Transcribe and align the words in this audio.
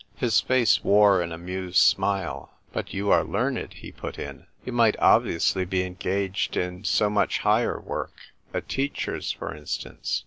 His 0.15 0.41
face 0.41 0.83
wore 0.83 1.21
an 1.21 1.31
amused 1.31 1.77
smile." 1.77 2.49
But 2.73 2.91
you 2.91 3.11
are 3.11 3.23
learned," 3.23 3.73
he 3.73 3.91
put 3.91 4.17
in. 4.17 4.47
"You 4.65 4.71
might 4.73 4.97
obviovtsly 4.97 5.69
be 5.69 5.83
engaged 5.83 6.57
in 6.57 6.83
so 6.85 7.07
much 7.07 7.37
higher 7.37 7.79
work— 7.79 8.13
a 8.51 8.61
teacher's, 8.61 9.31
for 9.31 9.55
instance." 9.55 10.19